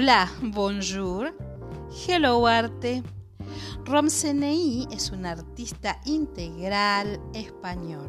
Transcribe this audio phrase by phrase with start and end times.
[0.00, 1.36] Hola, bonjour,
[2.06, 3.02] hello arte.
[3.84, 8.08] Romsenei es un artista integral español.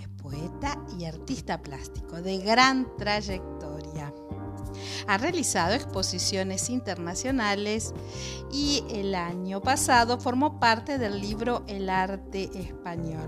[0.00, 4.14] Es poeta y artista plástico de gran trayectoria.
[5.08, 7.92] Ha realizado exposiciones internacionales
[8.52, 13.26] y el año pasado formó parte del libro El arte español.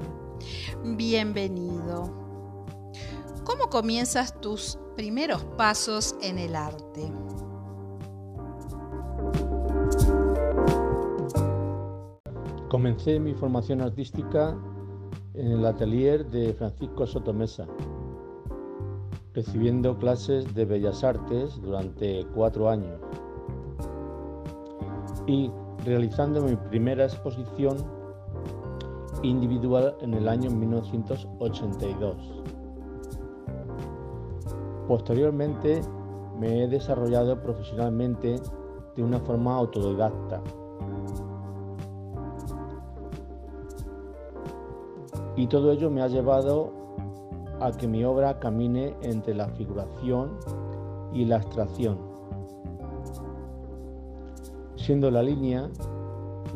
[0.84, 2.23] Bienvenido.
[3.44, 7.12] ¿Cómo comienzas tus primeros pasos en el arte?
[12.70, 14.56] Comencé mi formación artística
[15.34, 17.66] en el atelier de Francisco Sotomesa,
[19.34, 22.98] recibiendo clases de bellas artes durante cuatro años
[25.26, 25.50] y
[25.84, 27.76] realizando mi primera exposición
[29.22, 32.44] individual en el año 1982.
[34.88, 35.80] Posteriormente
[36.38, 38.40] me he desarrollado profesionalmente
[38.96, 40.42] de una forma autodidacta.
[45.36, 46.70] Y todo ello me ha llevado
[47.60, 50.38] a que mi obra camine entre la figuración
[51.12, 51.98] y la abstracción,
[54.76, 55.70] siendo la línea,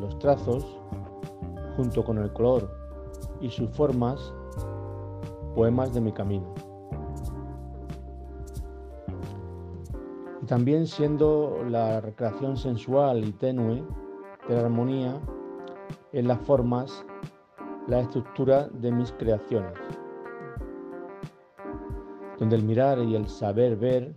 [0.00, 0.64] los trazos,
[1.76, 2.68] junto con el color
[3.40, 4.32] y sus formas,
[5.54, 6.67] poemas de mi camino.
[10.48, 13.84] También siendo la recreación sensual y tenue
[14.48, 15.20] de la armonía
[16.12, 17.04] en las formas,
[17.86, 19.74] la estructura de mis creaciones,
[22.38, 24.14] donde el mirar y el saber ver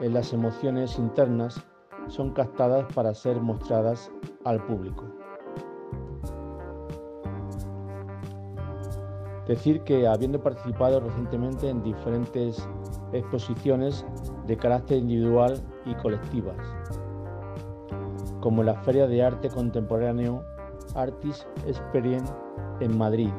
[0.00, 1.64] en las emociones internas
[2.08, 4.12] son captadas para ser mostradas
[4.44, 5.04] al público.
[9.46, 12.68] Decir que habiendo participado recientemente en diferentes
[13.12, 14.04] exposiciones
[14.48, 16.56] de carácter individual y colectivas,
[18.40, 20.42] como la Feria de Arte Contemporáneo
[20.94, 22.32] Artis Experience
[22.80, 23.30] en Madrid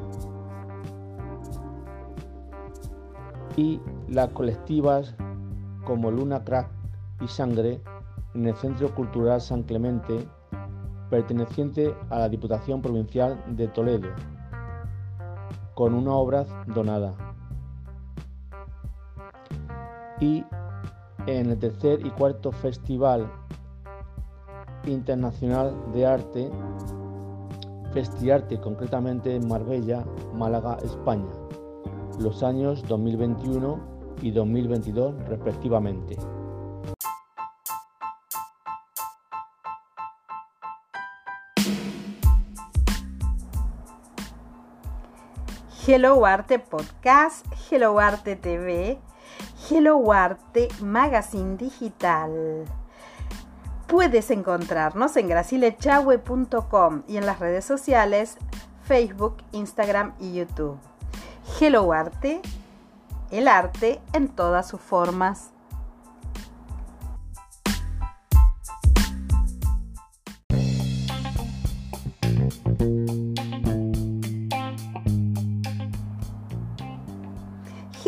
[3.58, 5.16] y las colectivas
[5.84, 6.70] como Luna Crack
[7.22, 7.82] y Sangre
[8.34, 10.28] en el Centro Cultural San Clemente,
[11.10, 14.10] perteneciente a la Diputación Provincial de Toledo,
[15.74, 17.16] con una obra donada.
[20.22, 20.46] Y
[21.26, 23.30] en el tercer y cuarto Festival
[24.86, 26.50] Internacional de Arte,
[27.94, 31.32] Festiarte concretamente en Marbella, Málaga, España,
[32.20, 33.80] los años 2021
[34.22, 36.18] y 2022 respectivamente.
[45.88, 49.00] Hello Arte Podcast, Hello Arte TV,
[49.70, 52.66] Hello Arte Magazine Digital.
[53.86, 58.38] Puedes encontrarnos en gracilechahue.com y en las redes sociales
[58.82, 60.80] Facebook, Instagram y YouTube.
[61.60, 62.42] Hello Arte,
[63.30, 65.52] el arte en todas sus formas.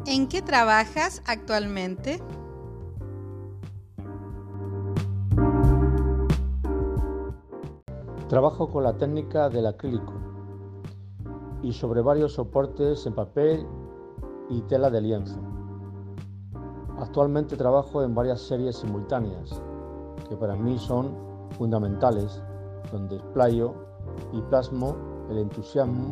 [0.06, 2.22] ¿En qué trabajas actualmente?
[8.29, 10.12] Trabajo con la técnica del acrílico
[11.62, 13.65] y sobre varios soportes en papel
[14.50, 15.39] y tela de lienzo.
[17.00, 19.62] Actualmente trabajo en varias series simultáneas
[20.27, 21.15] que para mí son
[21.51, 22.44] fundamentales,
[22.91, 23.74] donde explayo
[24.33, 24.97] y plasmo
[25.29, 26.12] el entusiasmo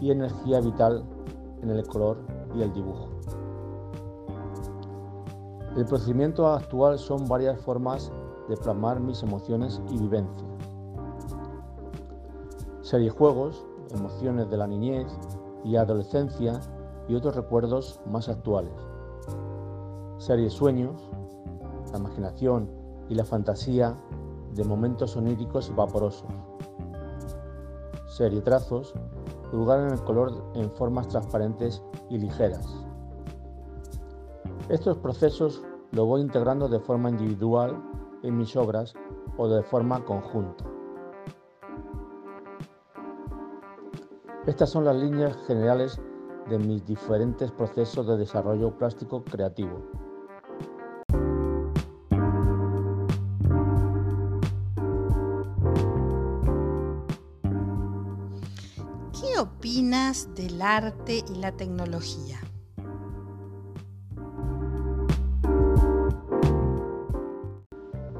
[0.00, 1.04] y energía vital
[1.60, 2.16] en el color
[2.54, 3.10] y el dibujo.
[5.76, 8.10] El procedimiento actual son varias formas
[8.48, 10.55] de plasmar mis emociones y vivencias
[13.10, 15.06] juegos, emociones de la niñez
[15.64, 16.60] y adolescencia
[17.08, 18.72] y otros recuerdos más actuales.
[20.18, 21.10] Series sueños,
[21.92, 22.70] la imaginación
[23.08, 23.96] y la fantasía
[24.54, 26.28] de momentos oníricos y vaporosos.
[28.06, 28.94] Serie trazos,
[29.52, 32.66] lugar en el color en formas transparentes y ligeras.
[34.68, 37.82] Estos procesos los voy integrando de forma individual
[38.22, 38.94] en mis obras
[39.36, 40.75] o de forma conjunta.
[44.46, 46.00] Estas son las líneas generales
[46.48, 49.82] de mis diferentes procesos de desarrollo plástico creativo.
[59.12, 62.38] ¿Qué opinas del arte y la tecnología?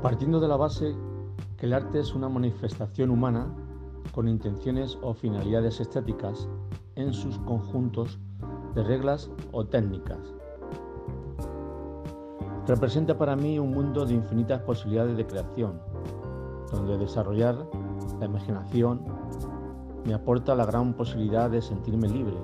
[0.03, 0.97] Partiendo de la base
[1.57, 3.47] que el arte es una manifestación humana
[4.17, 6.49] con intenciones o finalidades estéticas
[6.95, 8.19] en sus conjuntos
[8.75, 10.19] de reglas o técnicas.
[12.67, 15.79] Representa para mí un mundo de infinitas posibilidades de creación,
[16.73, 17.69] donde desarrollar
[18.19, 19.05] la imaginación
[20.07, 22.39] me aporta la gran posibilidad de sentirme libre.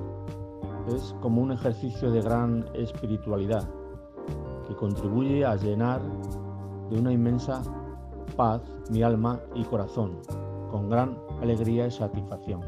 [0.94, 3.66] Es como un ejercicio de gran espiritualidad
[4.69, 6.02] que contribuye a llenar
[6.90, 7.62] de una inmensa
[8.36, 8.60] paz
[8.90, 10.19] mi alma y corazón,
[10.72, 12.62] con gran alegría y satisfacción.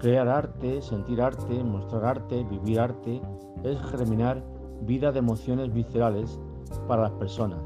[0.00, 3.20] Crear arte, sentir arte, mostrar arte, vivir arte,
[3.62, 4.42] es germinar
[4.82, 6.40] vida de emociones viscerales
[6.86, 7.60] para las personas,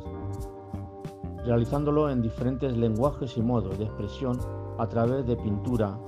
[1.45, 4.39] realizándolo en diferentes lenguajes y modos de expresión
[4.79, 5.99] a través de pintura,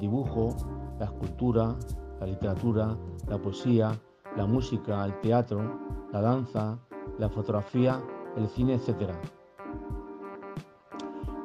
[0.00, 0.56] dibujo,
[0.98, 1.76] la escultura,
[2.20, 2.96] la literatura,
[3.28, 3.92] la poesía,
[4.36, 5.60] la música, el teatro,
[6.12, 6.78] la danza,
[7.18, 8.02] la fotografía,
[8.36, 9.12] el cine, etc.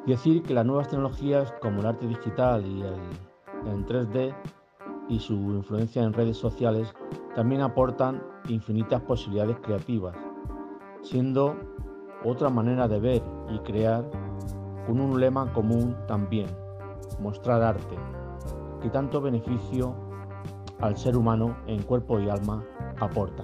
[0.09, 2.95] Decir que las nuevas tecnologías como el arte digital y el
[3.71, 4.33] en 3D
[5.07, 6.91] y su influencia en redes sociales
[7.35, 10.15] también aportan infinitas posibilidades creativas,
[11.03, 11.55] siendo
[12.25, 13.21] otra manera de ver
[13.51, 14.03] y crear
[14.87, 16.47] con un lema común también,
[17.19, 17.95] mostrar arte,
[18.81, 19.93] que tanto beneficio
[20.79, 22.65] al ser humano en cuerpo y alma
[22.99, 23.43] aporta.